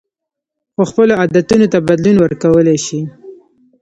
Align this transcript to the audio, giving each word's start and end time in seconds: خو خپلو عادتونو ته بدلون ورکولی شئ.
خو 0.73 0.81
خپلو 0.91 1.13
عادتونو 1.21 1.65
ته 1.73 1.79
بدلون 1.89 2.15
ورکولی 2.19 2.77
شئ. 2.85 3.01